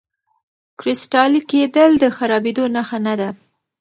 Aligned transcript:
کرسټالي 0.79 1.41
کېدل 1.51 1.91
د 1.99 2.05
خرابېدو 2.17 2.63
نښه 2.75 2.97
نه 3.05 3.13
ده. 3.19 3.29